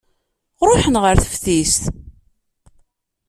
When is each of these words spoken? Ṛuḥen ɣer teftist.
Ṛuḥen 0.69 0.95
ɣer 1.03 1.15
teftist. 1.19 1.83